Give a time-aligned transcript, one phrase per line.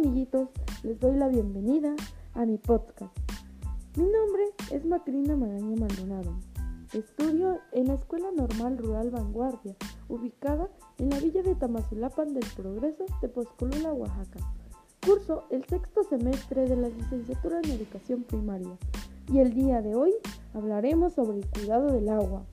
[0.00, 0.48] amiguitos,
[0.82, 1.94] les doy la bienvenida
[2.32, 3.14] a mi podcast.
[3.96, 6.36] Mi nombre es Macrina Magaña Maldonado.
[6.94, 9.76] Estudio en la Escuela Normal Rural Vanguardia,
[10.08, 14.40] ubicada en la villa de Tamazulapan del Progreso de Poscolula, Oaxaca.
[15.04, 18.78] Curso el sexto semestre de la licenciatura en Educación Primaria
[19.30, 20.14] y el día de hoy
[20.54, 22.46] hablaremos sobre el cuidado del agua.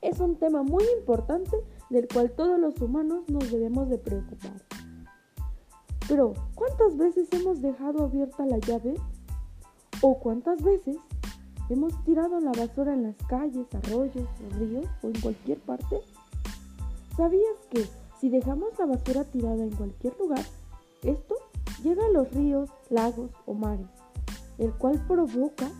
[0.00, 1.58] Es un tema muy importante
[1.90, 4.62] del cual todos los humanos nos debemos de preocupar.
[6.08, 8.94] Pero, ¿cuántas veces hemos dejado abierta la llave?
[10.02, 10.96] ¿O cuántas veces
[11.70, 16.00] hemos tirado la basura en las calles, arroyos, ríos o en cualquier parte?
[17.16, 17.88] ¿Sabías que
[18.20, 20.44] si dejamos la basura tirada en cualquier lugar,
[21.02, 21.36] esto
[21.82, 23.86] llega a los ríos, lagos o mares,
[24.58, 25.70] el cual provoca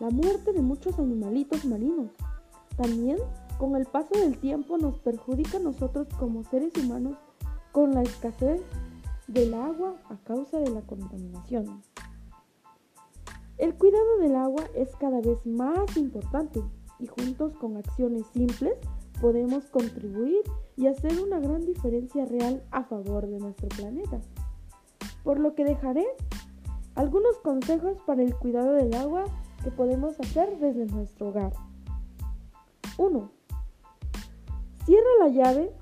[0.00, 2.10] la muerte de muchos animalitos marinos?
[2.76, 3.18] También,
[3.58, 7.16] con el paso del tiempo, nos perjudica a nosotros como seres humanos
[7.72, 8.62] con la escasez
[9.28, 11.82] del agua a causa de la contaminación.
[13.58, 16.62] El cuidado del agua es cada vez más importante
[16.98, 18.74] y juntos con acciones simples
[19.20, 20.42] podemos contribuir
[20.76, 24.20] y hacer una gran diferencia real a favor de nuestro planeta.
[25.24, 26.06] Por lo que dejaré
[26.94, 29.24] algunos consejos para el cuidado del agua
[29.62, 31.52] que podemos hacer desde nuestro hogar.
[32.96, 33.30] 1.
[34.86, 35.72] Cierra la llave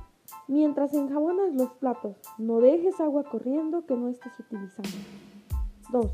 [0.49, 4.91] Mientras enjabonas los platos, no dejes agua corriendo que no estés utilizando.
[5.91, 6.07] 2.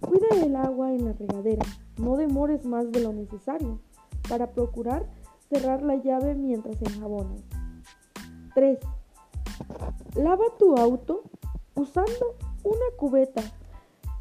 [0.00, 1.66] Cuida el agua en la regadera.
[1.98, 3.80] No demores más de lo necesario
[4.28, 5.04] para procurar
[5.48, 7.42] cerrar la llave mientras enjabonas.
[8.54, 8.78] 3.
[10.14, 11.22] Lava tu auto
[11.74, 13.42] usando una cubeta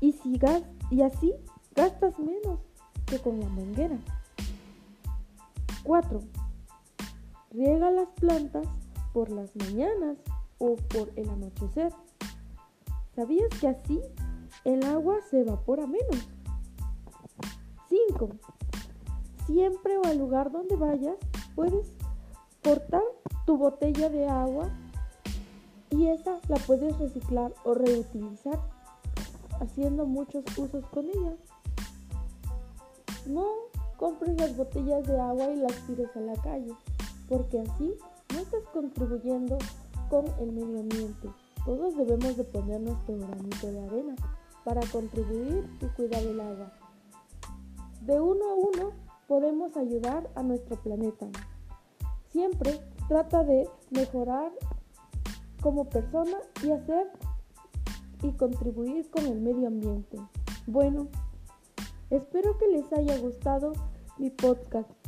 [0.02, 0.16] y,
[0.90, 1.36] y así
[1.76, 2.60] gastas menos
[3.06, 3.98] que con la manguera.
[5.84, 6.20] 4.
[7.52, 8.68] Riega las plantas
[9.14, 10.18] por las mañanas
[10.58, 11.94] o por el anochecer.
[13.16, 14.02] ¿Sabías que así
[14.66, 16.28] el agua se evapora menos?
[17.90, 18.30] 5.
[19.46, 21.18] Siempre o al lugar donde vayas
[21.56, 21.92] puedes
[22.64, 23.04] cortar
[23.46, 24.70] tu botella de agua
[25.90, 28.60] y esa la puedes reciclar o reutilizar
[29.60, 31.36] haciendo muchos usos con ella.
[33.28, 33.46] No
[33.98, 36.74] compres las botellas de agua y las tires a la calle,
[37.30, 37.96] porque así
[38.32, 39.58] no estás contribuyendo
[40.10, 41.30] con el medio ambiente.
[41.66, 44.16] Todos debemos de poner nuestro granito de arena
[44.64, 46.72] para contribuir y cuidar el agua.
[48.02, 48.92] De uno a uno
[49.28, 51.28] podemos ayudar a nuestro planeta.
[52.32, 54.52] Siempre trata de mejorar
[55.62, 57.12] como persona y hacer
[58.22, 60.18] y contribuir con el medio ambiente.
[60.68, 61.08] Bueno,
[62.10, 63.74] espero que les haya gustado
[64.18, 65.03] mi podcast.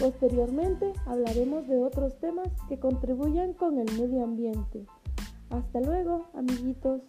[0.00, 4.86] Posteriormente hablaremos de otros temas que contribuyan con el medio ambiente.
[5.50, 7.02] Hasta luego, amiguitos.